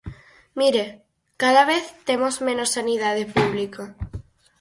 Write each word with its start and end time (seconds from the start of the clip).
Mire, 0.59 0.85
cada 1.41 1.63
vez 1.71 1.85
temos 2.07 2.35
menos 2.47 2.69
sanidade 2.77 3.23
pública. 3.35 3.83